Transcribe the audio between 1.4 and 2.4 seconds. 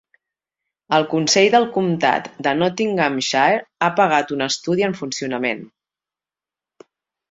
del Comtat